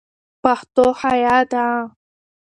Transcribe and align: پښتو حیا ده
پښتو 0.43 0.85
حیا 1.01 1.37
ده 1.51 1.67